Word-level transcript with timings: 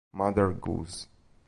Mother 0.11 0.49
Goose 0.57 1.05